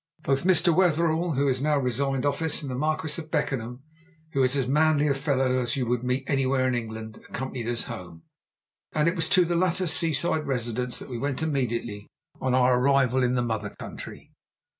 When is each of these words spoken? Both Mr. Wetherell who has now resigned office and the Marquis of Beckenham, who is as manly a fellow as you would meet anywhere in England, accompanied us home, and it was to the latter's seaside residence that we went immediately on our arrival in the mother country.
Both 0.23 0.45
Mr. 0.45 0.75
Wetherell 0.75 1.33
who 1.33 1.45
has 1.45 1.61
now 1.61 1.77
resigned 1.77 2.25
office 2.25 2.63
and 2.63 2.71
the 2.71 2.75
Marquis 2.75 3.21
of 3.21 3.29
Beckenham, 3.29 3.83
who 4.33 4.41
is 4.41 4.55
as 4.55 4.67
manly 4.67 5.07
a 5.07 5.13
fellow 5.13 5.59
as 5.59 5.75
you 5.75 5.85
would 5.85 6.03
meet 6.03 6.23
anywhere 6.25 6.67
in 6.67 6.73
England, 6.73 7.21
accompanied 7.29 7.69
us 7.69 7.83
home, 7.83 8.23
and 8.95 9.07
it 9.07 9.15
was 9.15 9.29
to 9.29 9.45
the 9.45 9.53
latter's 9.53 9.93
seaside 9.93 10.47
residence 10.47 10.97
that 10.97 11.09
we 11.11 11.19
went 11.19 11.43
immediately 11.43 12.07
on 12.41 12.55
our 12.55 12.79
arrival 12.79 13.21
in 13.21 13.35
the 13.35 13.43
mother 13.43 13.75
country. 13.77 14.31